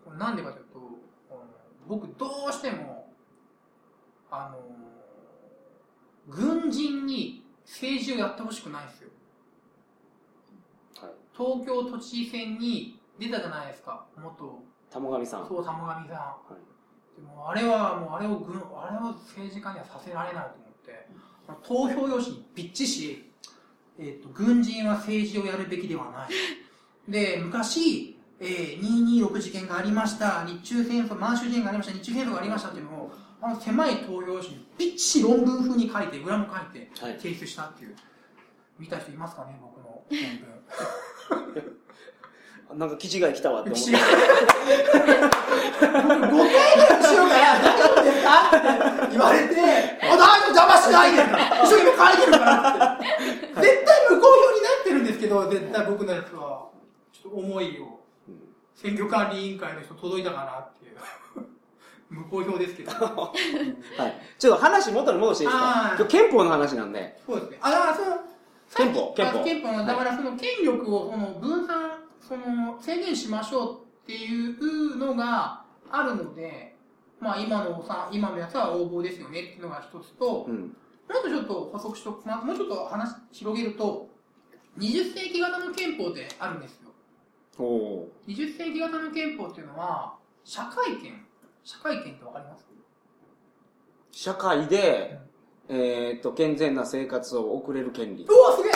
[0.04, 0.80] これなんでかというと、
[1.88, 3.14] 僕どうしても、
[4.32, 4.60] あの、
[6.28, 9.10] 軍人に政治をやってほしくないんですよ。
[11.00, 11.12] はい。
[11.38, 15.48] 東京都知事選に出たじゃないですか、元、玉上さん。
[15.48, 16.54] そう、玉上さん。
[16.54, 16.71] い
[17.22, 23.32] でもあれは、もうあれを軍、あれを政治家にはさせられないと思って、投票用紙にびっちし、
[24.00, 27.12] えっ、と、軍人は政治をやるべきではない。
[27.12, 37.18] で、昔、えー、226事件がありました、日中戦争、満州事件がありました、日中戦争がありましたっていうのを、あの狭い投票用紙にびっちし論文風に書いて、裏も書いて、はい。
[37.18, 37.96] 提出したっていう。
[38.80, 41.78] 見た人いますかね、僕の論文。
[42.76, 43.98] なんか記事が来たわって思っ違う。
[44.02, 44.02] 僕
[45.82, 49.54] 5回ぐらいしようから、大丈夫ですかって言われて、
[50.02, 51.26] あ、大丈夫、邪魔しないで一
[51.70, 52.46] 生懸命書いてるから
[52.96, 53.06] って。
[53.62, 56.70] 絶対無効票になってるんですけど、絶対僕のやつは。
[57.12, 58.36] ちょっと思いを、うん
[58.74, 60.98] 選挙管理委員会の人届いたかなっていう。
[62.10, 62.92] 無効票ですけど。
[62.92, 63.32] は
[64.08, 64.18] い。
[64.40, 65.66] ちょっと話元に戻していいですか？
[65.66, 67.20] はい今日憲法の話なんで。
[67.26, 67.58] そうですね。
[67.62, 68.18] あ、だからその、
[68.76, 71.90] 憲法憲法あ憲法のだからその権力をその分散、
[72.32, 76.74] その制限しましょうっていうのがあるので、
[77.20, 80.56] まあ今のさ、今のやつは応募ですよねっていうのが一つと、もうん。
[80.63, 84.08] うちょっと補足しとく、まあ、もうちょっと話広げると、
[84.80, 86.91] 20世紀型の憲法ってあるんですよ。
[87.60, 90.15] おお20世紀型の憲法っていうのは、
[90.46, 91.26] 社会権、
[91.65, 92.65] 社会権ってわかります？
[94.13, 94.17] ー。
[94.17, 95.20] 社会で、
[95.67, 98.24] えっと、健全な生活を送れる権利。
[98.24, 98.72] うわ、すげえ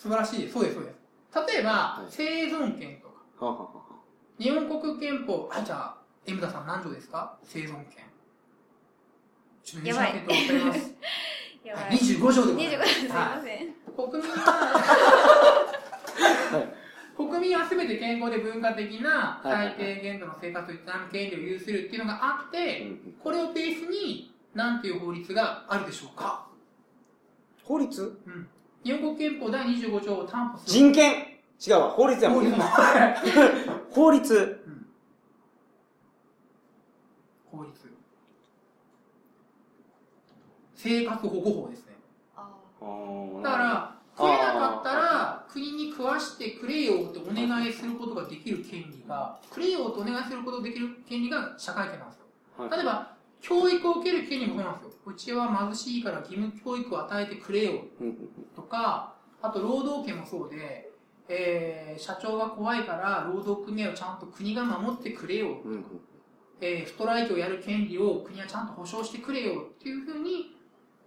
[0.00, 0.48] 素晴らしい。
[0.48, 0.97] そうです、そうです。
[1.34, 2.10] 例えば、はい。
[2.10, 3.70] 生存権とか、はははは
[4.38, 7.36] 日本国憲法、はい、じゃあ、エムダさん何条ですか？
[7.44, 8.04] 生存権。
[9.64, 9.88] ちょっと
[10.66, 10.94] ます？
[11.64, 12.94] やばはいい25条でござい25ます。
[12.94, 13.74] すいません。
[14.08, 14.38] 国民は、
[16.52, 16.74] はい。
[17.18, 23.14] 国民はすべて健康で文化的な最低限度の生活を営む権利を有するっていうのがあって、うん。
[23.22, 26.46] これをベースに、なんていう法律があるでしょうか？
[27.64, 28.20] 法律？
[28.26, 28.48] うん。
[28.88, 30.72] 日本国憲法第25条を担保する。
[30.72, 31.12] 人権
[31.60, 32.44] 違うわ、法律やもん。
[32.50, 32.64] 法律の
[33.92, 34.62] 法律。
[34.66, 34.86] うん
[37.50, 37.72] 法律。
[40.74, 41.92] 生活保護法ですね。
[42.34, 42.48] あ
[43.42, 52.26] だから、食えなかったら、国に食わしてくれよってお願いすることができる権利が、くれよってお願いすることができる権利が社会権なんですよ。
[52.56, 54.90] はい例えば、教育を受ける権利もそうなんですよ。
[55.06, 57.82] うちは貧しいから義務教育を与えてくれよ。
[58.54, 60.90] とか、あと労働権もそうで、
[61.28, 65.58] えー社長が怖いから労働組合をちゃんと国が守ってくれよ、
[66.60, 69.68] えーストライキをやる権利を国はちゃんと保障してくれよ。
[69.70, 70.56] っていうふうに、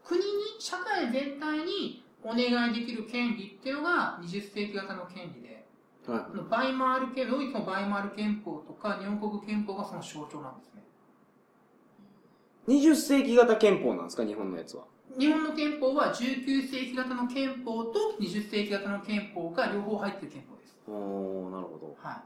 [0.03, 0.25] 国に、
[0.59, 5.65] 社会全体にお願いできる権利っていうのが20世紀型の権利で、
[6.07, 6.49] はい。
[6.49, 10.83] ワイマール憲ドイツのワイマール憲法とか日本国憲法がその象徴なんですね。
[12.67, 14.83] 20世紀型憲法なんですか、日本のやつは？
[15.17, 20.77] 日本の憲法は19世紀型の憲法と20世紀型の憲法が両方入ってる憲法です。
[20.87, 21.97] おー、なるほど。
[21.99, 22.21] はい。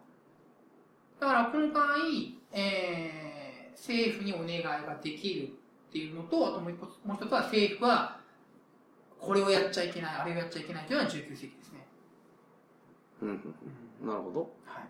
[1.20, 8.20] だから今回、えー、政府にお願いができるっていうのと、あともう一つもう一つは政府は、
[9.20, 11.88] これをやっちゃいけない、あれをやっちゃいけないというのは19世紀ですね。
[13.22, 13.36] うんうん
[14.02, 14.42] うんなるほど。
[14.66, 14.84] はい。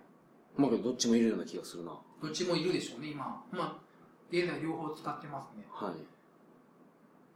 [0.58, 1.92] まあけどどっちもいるような気がするな。
[2.22, 3.42] どっちもいるでしょうね、今。
[3.52, 3.85] まあ、
[4.32, 5.66] 現在両方使ってますね。
[5.72, 5.94] はい。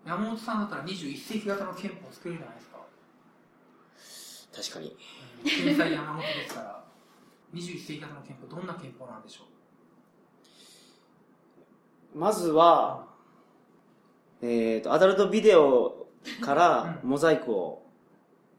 [0.07, 2.79] 山本さんだったら21世紀型の憲法を作れるじゃないですか。
[4.55, 4.97] 確かに。
[5.43, 6.83] 天才山本ですから。
[7.53, 9.43] 21世紀型の憲法、どんな憲法なんでしょ
[12.15, 13.07] まずは、
[14.41, 16.07] えっ、と、アダルトビデオ
[16.41, 17.83] からモザイクを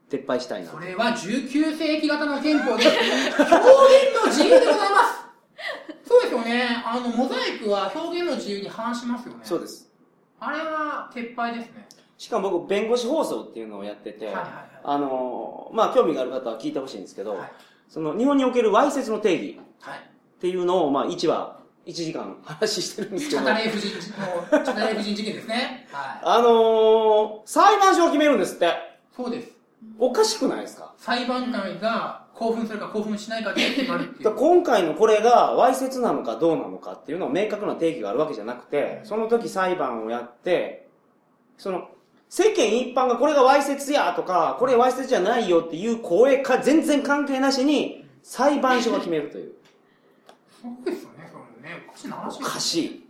[0.09, 0.71] 撤廃したいうな。
[0.71, 2.89] それは19世紀型の憲法です。
[2.89, 3.55] 表現
[4.23, 5.20] の自由でございます。
[6.11, 6.83] そうですよね。
[6.85, 9.39] あの、モザイクは表現の自由に反しますよね。
[9.43, 9.89] そうです。
[10.39, 11.87] あれは撤廃ですね。
[12.17, 14.45] しかも僕、弁護士放送っていうのをやってて、はいはい
[14.83, 17.39] あのーまあ、興味がある方は聞いてほしいんですけど、はい。
[17.39, 17.51] はい。
[17.89, 19.97] その、日本におけるわいせつの定義はい。
[19.99, 20.01] っ
[20.41, 23.95] ていうのを、まあ、1話、1時間話してるんですけどチャタ、レー夫人
[24.59, 25.87] の、チャタレー夫人事件ですね。
[25.91, 26.19] はい。
[26.23, 28.71] あのー裁判所を決めるんですって。
[29.15, 29.51] そうです。
[29.97, 30.93] おかしくないですか？
[30.97, 34.33] 裁判官が興奮するか興奮しないかで決まるっていう。
[34.33, 40.89] 今回のこれがわいせつなのかどうなのかっていうのを明確な定義があるわけじゃなくて、その時裁判をやって、
[41.59, 41.89] その、
[42.29, 49.53] 世間一般がこれがわいせつやとか、これわいせつじゃないよっていう声か全然関係なしに裁判所が決めるという。
[50.63, 51.85] そうですよね、それね。
[51.87, 53.07] おかしな話おかしい。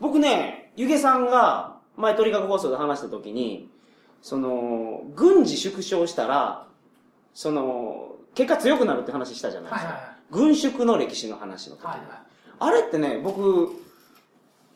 [0.00, 3.70] 僕ね、ゆげさんが前鳥かご放送で話した時に、
[4.22, 6.66] その、軍事縮小したら、
[7.34, 9.88] その、結果強くなるって話したじゃないですか。
[9.88, 12.08] はいはいはい軍縮の歴史の話の時に、はいはい。
[12.58, 13.68] あれってね、僕、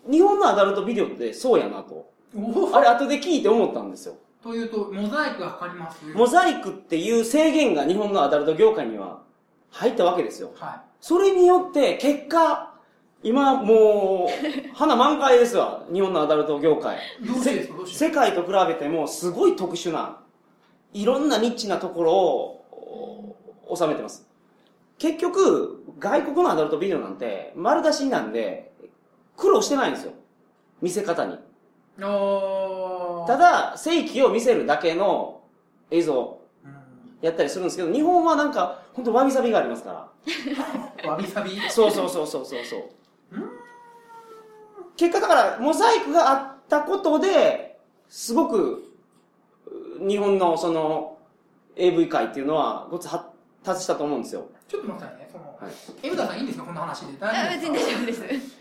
[0.07, 2.11] 日本のアダルトビデオってそうやなと。
[2.37, 4.17] おあれ後で聞いて思ったんですよ。
[4.43, 6.05] というと、モザイクがかかります？
[6.15, 9.23] モザイクっていう制限が日本のアダルト業界には
[9.71, 10.53] 入ったわけですよ。
[10.57, 12.75] はそれによって結果、
[13.23, 15.87] 今もう、花満開ですわ。
[15.91, 16.99] 日本のアダルト業界。
[17.87, 20.21] 世界と比べてもすごい特殊な、
[21.01, 23.37] いろんなニッチなところを
[23.69, 24.27] お収めてます。
[24.99, 28.73] 結局、外国のアダルトビデオなんて丸出しなんで、
[29.37, 30.13] 苦労してないんですよ。
[30.81, 31.39] 見せ方に。
[33.27, 35.41] た、だ、正規を見せるだけの
[35.91, 36.73] 映像うん
[37.21, 40.09] やったりするんですけど、日本はなんか、本当わびさびがありますか
[41.05, 41.09] ら。
[41.11, 41.51] わびさび？
[41.71, 42.81] そうそうそうそうそうそう
[43.33, 43.51] うん
[44.97, 47.79] 結果だからモザイクがあったことで
[48.09, 48.83] すごくう
[50.01, 51.19] 日本のその
[51.77, 53.25] AV 界っていうのはごつ発
[53.63, 55.29] 達したと思うんですよちょっと待ってくださいね。
[55.33, 57.07] その、はいエムダさんいいんですかこの話で？
[57.21, 57.93] あ大丈夫ですか？
[57.93, 58.57] 別に大丈夫です。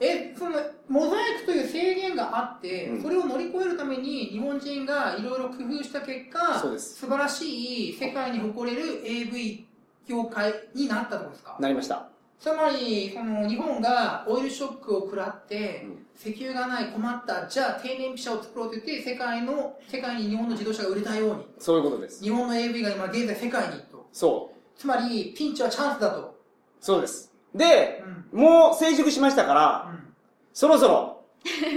[0.00, 0.56] え、その、
[0.88, 9.66] モザイクという制限があって、うんそれを乗り越えるために日本人がいろいろ工夫した結果、そうです素晴らしい世界に誇れる AV
[10.06, 11.56] 業界になったところですか？
[11.60, 12.08] なりました
[12.40, 24.06] つまり、その日本がオイルショックを食らって、うん石油がない困った、じゃあ低燃費車を作ろうと言って、世界の、世界に日本の自動車が売れたように、そういうことです日本の AV が今現在世界にと。
[24.12, 26.36] そうつまり、ピンチはチャンスだと。
[26.80, 28.40] そうですでうん。
[28.40, 30.14] もう成熟しましたからうん。
[30.52, 31.24] そろそろ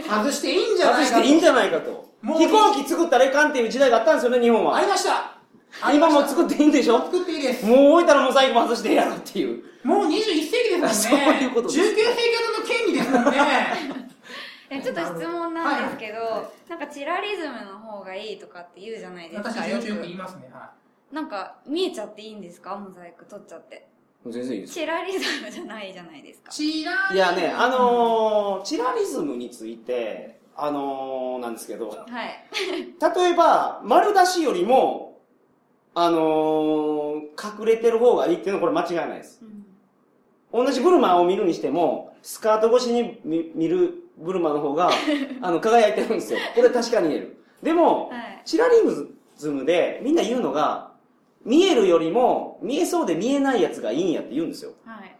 [0.07, 1.15] 外していいんじゃないかと。
[1.15, 2.09] 外していいんじゃないかと。
[2.21, 4.81] もう飛行機作ったらいかんっていう時代があったんですよね、日本あは。
[4.81, 5.33] りました
[5.93, 6.99] 今もう作っっていいんでしょ？
[7.05, 7.65] 作っていいです。
[7.65, 9.63] もう置いたらモザイクも外してやろうっていう。
[9.83, 11.25] もう21世紀ですもんね。
[11.25, 14.07] そういうことです19世紀型の権利ですもんね。
[14.69, 19.49] えちょっと質問なんですけど、なんかチラリズムの方がいいとかって言うじゃないですか。
[19.49, 20.49] 私、よよく言いくますね。
[20.51, 20.71] は
[21.11, 23.87] なんか見えちゃっていいんですかモザイク取っちゃって。
[24.25, 24.73] 全然いいです。
[24.73, 26.53] チラリズムじゃないじゃないですかい。。
[26.53, 32.43] チラいやね、あのー、チラリズムについて、あのー、なんですけど、はい。
[33.15, 35.21] 例えば、丸出しよりも、
[35.93, 39.39] あのー、隠れてる方がいいっていうのはこれ間違いないです。
[39.41, 39.56] うん
[40.53, 44.89] 同じブルマを見るにしても、スカート越しに見見るブルマの方が、
[45.41, 46.39] あの、輝いてるんですよ。
[46.55, 47.37] これ確かに言える。
[47.61, 48.41] でも、はい。
[48.45, 48.75] チラリ
[49.35, 50.91] ズムでみんな言うのが、
[51.43, 54.71] 見えるよりも、見えそうで見えないやつがいいんやって言うんですよ。
[54.85, 55.15] はい。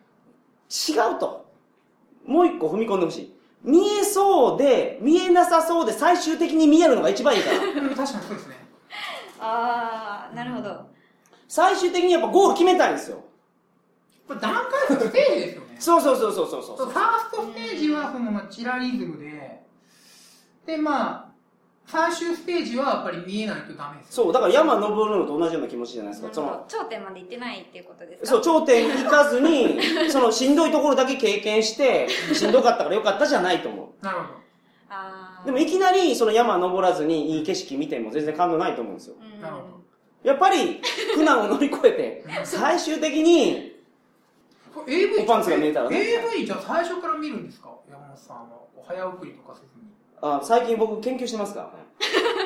[0.70, 1.46] 違うと。
[2.26, 3.34] もう一個踏み込んでほしい。
[3.64, 7.58] 見えそうで、見えなさそうで、最終的に見えるのが一番いいから。
[7.58, 8.56] う ん確かにそうですね。
[9.40, 10.88] あー、なるほど。
[11.48, 13.24] 最終的にやっぱゴール決めたいんですよ。
[14.28, 15.76] これ段階のステージですよね。
[15.80, 19.62] そうそうそうそうそうそうそうファーストステージはそのまあチラリズムで、
[20.66, 21.28] で、まあ、
[21.86, 24.24] 最終ステージはやっぱり見えないとダメですよ。
[24.26, 26.30] そう、だから山登るのと同じような気持ちじゃないですか。
[26.34, 28.28] その、頂点まで行ってないっていうことですか？
[28.28, 29.80] そう、頂点行かずに、
[30.12, 34.24] そのしんどいところだけ経験して、しんどかったからよかったじゃないと思なるほ
[34.90, 35.44] あー。
[35.44, 35.46] う。
[35.46, 39.16] でもいきなりその山登らずにいい景色見ても全然感動ないと思うんですよ。
[39.22, 39.78] うんなるほど
[40.24, 40.82] やっぱり
[41.16, 43.77] 苦難を乗り越えて、最終的に、
[44.88, 47.70] AV おパンツが見えたらね AV じゃあ最初から見るんですか？
[47.90, 48.44] 山本さんは。
[48.76, 49.92] こう早送りとかせずに。
[50.22, 51.72] あ最近僕研究してますか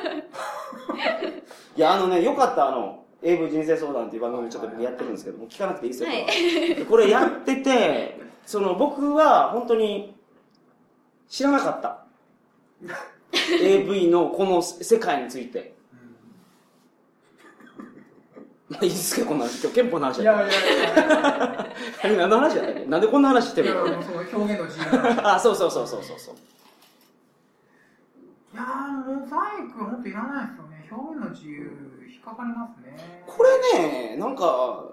[0.05, 0.25] らね。
[1.77, 6.23] いや、あのね、よかった、あの、AV 人生相談っていう番組ちょっとやってるんですけども、聞かなくていいですよ、これ
[6.83, 10.15] はこれやってて、その僕は本当に
[11.29, 12.03] 知らなかった。
[13.61, 15.73] AV のこの世界について。
[18.71, 19.59] まあいいですけど、こんな話。
[19.61, 22.85] 今日憲法の話いだっやいやいや何の話だったっけ？
[22.85, 23.73] なんでこんな話していや。
[23.73, 25.35] るのいや、その表現の自由な。
[25.35, 26.35] あ、そうそうそうそうそうそう。
[28.53, 28.65] いやー、
[29.19, 30.87] モザイクは本当いらないですよね。
[30.89, 31.71] 表現の自由、
[32.09, 33.23] 引っかかりますね。
[33.27, 34.85] これね、なんか、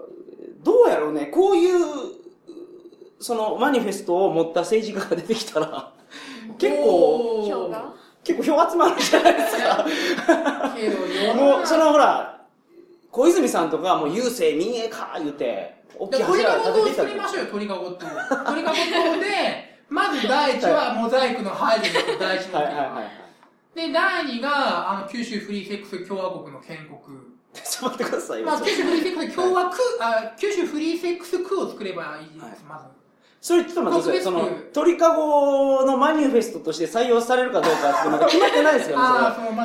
[0.63, 1.77] どうやろうね、こういう、
[3.21, 5.93] そのマニフェストを持った政治家が出てきたら、
[6.57, 9.85] 結構、票が結構票集まるじゃないですか。
[10.75, 12.38] けど、世のもう、中そのほら、
[13.11, 18.05] 小泉さんとかもう郵政民営化言うて、大きいで鳥柱かごとを作りましょうよ、鳥かごと。
[18.45, 23.29] 鳥かごとで、まず第一はモザイクの排除が第一目はいはいはいはい。
[23.75, 26.99] で、第二が、あの、九州フリーセックス共和国の建国。
[27.51, 28.45] ちょっと待ってくださいよ。
[28.45, 32.98] まあ、九州フリーセックス共和区、あ、九州フリーセックス区を作ればいいです、はいまず。
[33.41, 34.21] それちょっと待って。
[34.21, 39.05] その鳥かごのマニフェストとして採用されるかどうかってまだ決まってないですよね。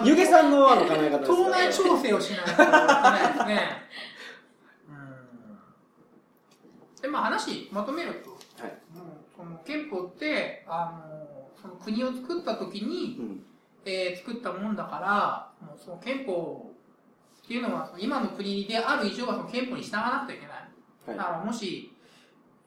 [0.02, 3.82] そ湯気さんのあの考え方ですよ党内調整をしないといけないですね。
[4.88, 4.92] う
[6.98, 7.02] ん。
[7.02, 8.30] で、まあ話、まとめると、
[8.62, 8.96] はい。
[8.96, 9.06] もう
[9.36, 13.44] その憲法って、あの、その国を作った時に、うん。
[13.86, 16.70] えー作ったもんだから、もうその憲法
[17.42, 20.56] っていうのは、今の国である以上はその憲法に従わなくてはいけない。
[20.56, 20.64] はい
[21.06, 21.93] だからもし、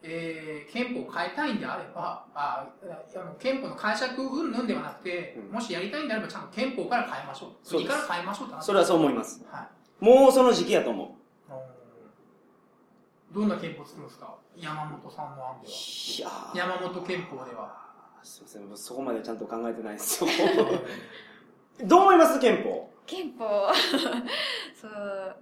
[0.09, 7.69] えー憲法を変えたいんであれば、ああの憲法の解釈云々ではなくて、うんもしやりたいんであればちゃんと憲法から変えましょう。
[7.69, 9.43] 国から変えましょうって話それはそう思います。
[9.51, 9.67] は
[10.01, 10.05] い。
[10.05, 11.07] もうその時期やと思う。
[13.33, 14.33] どんな憲法作るんですか？
[14.55, 15.67] 山本さんの案では。
[15.67, 17.85] いやー山本憲法では。
[18.23, 20.29] すいません、そこまでちゃんと考えてないですよ。
[21.85, 22.39] どう思います？
[22.39, 22.89] 憲法。
[23.05, 23.67] 憲法
[24.79, 25.35] そう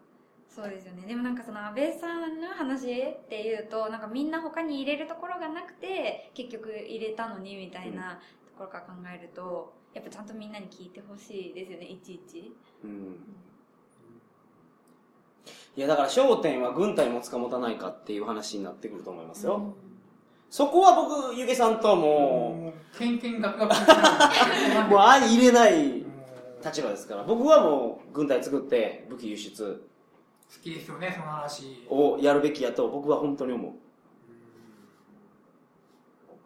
[0.56, 1.06] そうですよね。
[1.06, 12.56] でもなんかその安倍さんの話っていうとなんかみんな他に入れるところがなくて結局入れたのにみたいなところから考えるとやっぱちゃんとみんなに聞いてほしいですよねいちいち。
[12.86, 13.18] うん。
[15.76, 19.76] いや、だから焦点は軍隊持つか持たないかっていう話になってくると思いますよ。
[20.50, 22.02] そこは僕、ゆげさんとはも
[22.56, 26.06] もう、けんけんがくがくにう、 もう相入れない
[26.64, 29.86] 立場ですから、僕はもう軍隊作って武器輸出
[30.54, 31.86] 好きですよね、その話。
[31.90, 33.72] をやるべきやと僕は本当に思う。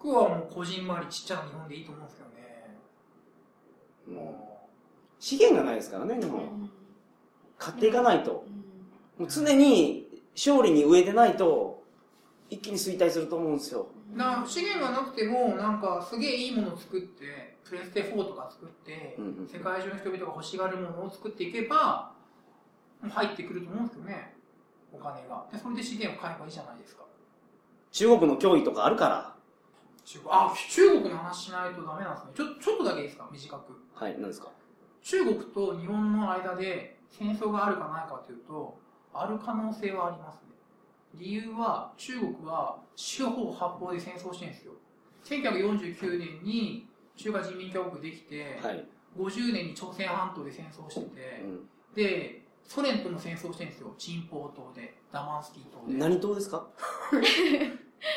[0.02, 2.78] 僕はもう個人回りちっちゃな日本でいいと思うんですけどね。
[4.22, 6.41] もう資源がないですからね、日本。
[6.41, 6.70] うん
[7.60, 8.45] 買っていかないと。
[8.47, 8.60] うん
[9.20, 11.84] もう常に勝利に植えてないと、
[12.50, 13.88] 一気に衰退すると思うんですよ。
[14.16, 22.14] な資源がなくても、なんかすげえいいものを作って、プレステ4とか作って、うんうん世界中の人々が欲しがるものを作っていけば、
[23.08, 24.36] 入ってくると思うんですけどね、
[24.91, 25.45] お金が。
[25.52, 27.04] で、それで資源を買えばいいじゃないですか。
[27.91, 29.36] 中国の脅威とかあるから。
[30.04, 32.32] 中国あ、中国の話しないとダメなんですね。
[32.36, 33.30] ちょ、ちょっとだけいいですか？
[33.32, 33.74] 短く。
[33.93, 34.50] はい、何ですか？
[35.02, 38.78] 中国と日本の間で戦争があるかないかというと、
[39.14, 40.41] ある可能性はありますね。
[41.16, 44.74] 理由は、中国は四方八方で戦争してるんですよ。
[45.26, 48.86] 1949年に中華人民共和国できて、はい。
[49.18, 53.91] 50年に朝鮮半島で戦争してて、うんで、ソ連とも戦争してるんですよ。
[53.97, 55.97] チンポー島で、ダマンスキー島で。
[55.97, 56.67] 何党ですか？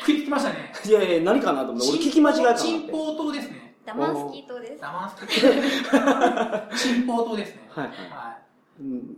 [0.05, 0.71] 食いつきましたね。
[0.85, 2.53] いやいや、何かなと思って、俺聞き間違えた。
[2.53, 3.73] チンポー島ですね。
[3.83, 4.81] ダマンスキー島です。
[4.81, 6.77] ダマンスキー島。
[6.77, 7.67] チンポー島ですね。
[7.73, 8.37] はいはいは
[8.79, 9.17] うん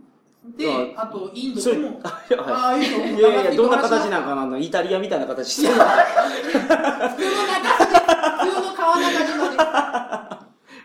[0.54, 0.56] い。
[0.56, 3.14] で、あと、インドも、あああ、いいと思い。
[3.18, 4.46] いやいや、どんな形なんかな？
[4.46, 5.74] のイタリアみたいな形してる。
[5.76, 5.90] 普通の
[7.46, 7.68] 中
[8.46, 9.56] 普通の川中島で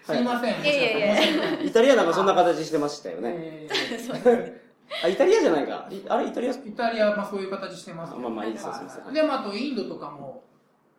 [0.03, 0.11] す。
[0.13, 0.61] すいません。
[0.61, 3.29] いやいやいやイタリアなんかそんな形してましたよね。
[3.35, 4.61] え
[5.03, 5.87] あ、イタリアじゃないか。
[5.89, 6.51] いあれ、イタリア？
[6.51, 10.43] ーイタリア、まあそういう形してますけどまあまあいいですすいませんで、まああとインドとかも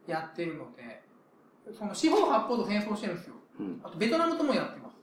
[0.06, 1.02] やってるので、
[1.76, 3.34] その四方八方と戦争してるんですよ。
[3.60, 3.80] うん。
[3.84, 4.96] あとベトナムともやってます。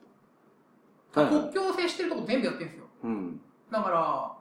[1.17, 1.41] はいはい。
[1.51, 2.85] 国境を接してるとこ全部やってるんですよ。
[3.03, 3.41] うん。
[3.71, 4.31] だから、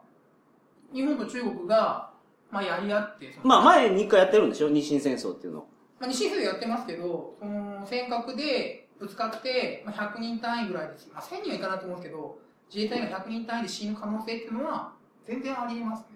[0.94, 2.10] 日本と中国が、
[2.50, 4.70] まあやり合って、そのまあ、前に一回やってるんでしょ？
[4.70, 5.66] 日清戦争っていうの。
[6.00, 11.08] まあ、西風やってますけど、その、尖閣でぶつかって、まあ、100人単位ぐらいです。
[11.12, 12.38] まあ、1000人はいかないと思うんですけど、
[12.72, 14.92] 自衛隊が100人単位で死ぬ可能性っていうのは、
[15.24, 16.06] 全然ありえますね。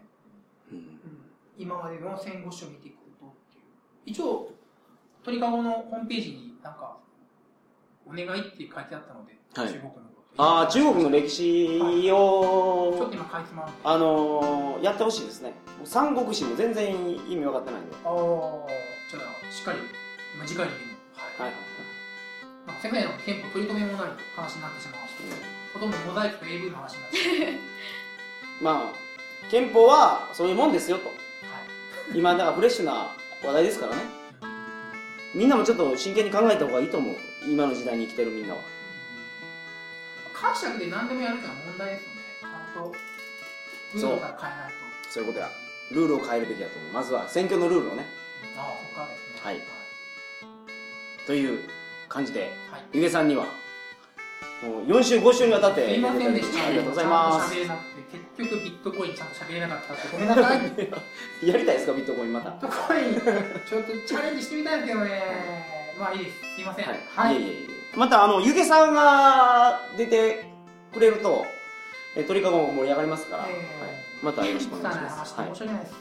[0.72, 0.78] うん。
[0.78, 0.86] うん、
[1.56, 3.64] 今までの戦後史を見てくるとっていう。
[4.06, 4.50] 一応、
[5.22, 6.96] 鳥かごのホームページになんか、
[8.06, 10.42] お願いって書いてあったので、はい中国のこと。
[10.42, 13.72] ああ、中国の歴史ちょっをと、今かいつまんで。
[13.84, 15.52] あのー、やってほしいですね。
[15.84, 16.94] 三国志も全然
[17.28, 17.96] 意味分かってないんで。
[18.04, 18.66] あー
[19.10, 19.78] じゃあ、しっかり、
[20.38, 20.92] まあ、次回にでも、
[21.38, 21.50] はい。
[21.50, 21.71] はい。
[22.82, 25.22] まあ、世界の憲法取り留めもない話になってしまいました。
[25.74, 27.22] ほとんどモザイクと AV の話になってし
[28.60, 31.04] まあ、憲法はそういうもんですよと。
[31.04, 31.10] た。
[31.10, 31.14] は
[32.14, 32.18] い。
[32.18, 34.02] 今、だからフレッシュな話題ですからね。
[35.34, 37.16] みんなもちょっと真剣に考えた方がいいと思う。
[37.46, 38.60] 今の時代に生きてるみんなは。
[40.34, 42.22] 解釈で何でもやるってのは問題ですよね。
[42.40, 42.92] ちゃんと、
[43.94, 45.10] ルールから変えないと。
[45.10, 45.50] そういうことや。
[45.92, 46.92] ルールを変えるべきだと思う。
[46.92, 48.06] まずは選挙のルールをね。
[48.56, 49.40] ああ、そっからですね。
[49.42, 49.60] はい
[51.26, 51.68] という
[52.12, 52.40] 感じで、
[52.70, 52.82] はい。
[52.92, 53.44] ゆげさんには、
[54.62, 56.66] もう4週、5週にわたってすいませんでした。
[56.66, 57.54] ありがとうございます。
[57.54, 60.12] ちゃんと喋れなくて、結局ビットコインちゃんと喋れなかった。
[60.12, 60.60] ごめんなさい。
[60.60, 60.66] ビ
[61.48, 62.50] ッやりたいですか、ビットコインまた。
[62.52, 63.14] トコイン、
[63.66, 65.92] ちょっとチャレンジしてみたいですけどね。
[65.98, 66.54] まあいいです。
[66.56, 66.86] すいません。
[66.86, 66.98] はい。
[67.16, 67.34] はい。
[67.34, 70.46] いえいえいえまた、あの、ゆげさんが出て
[70.92, 71.46] くれると、
[72.14, 73.64] え鳥かごも盛り上がりますから、えーはい、
[74.22, 75.34] またよろしくお願いします。
[75.34, 75.94] 話はい申し訳ないです。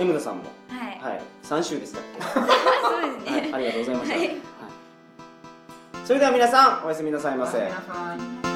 [0.00, 1.14] エムダさんも、はい。
[1.14, 2.02] はい、3週でしたっ
[2.34, 3.50] そうですけ、はい、ね。
[3.54, 4.16] ありがとうございました。
[4.16, 4.53] はいはい
[6.04, 8.53] それでは皆さん、おやすみなさいませ。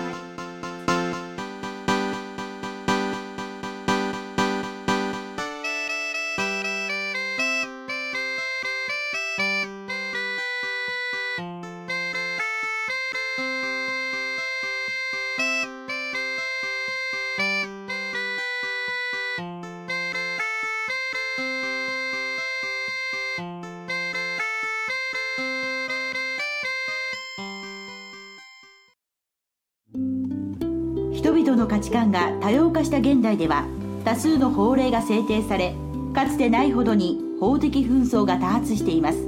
[31.88, 33.66] 値観が多様化した現代では
[34.04, 35.74] 多数の法令が制定され
[36.14, 39.18] かつてないほどに法的紛争が多発しています。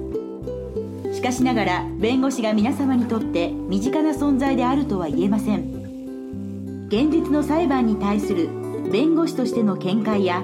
[1.14, 6.86] しかしながら弁護士が皆様にとって身近な存在であるとは言えません。
[6.88, 8.50] 現実の裁判に対する
[8.92, 10.42] 弁護士としての見解や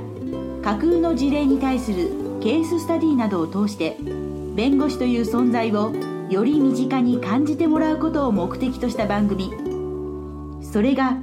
[0.62, 2.10] 架空の事例に対する
[2.40, 3.98] ケーススタディなどを通して
[4.54, 5.92] 弁護士という存在を
[6.30, 9.52] より身近に感じてもらうことを目的とした番組。
[10.62, 11.18] それが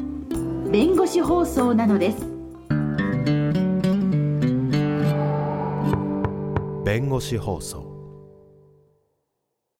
[0.73, 2.25] 弁護士放送なのです。
[6.83, 7.92] 弁護士放送。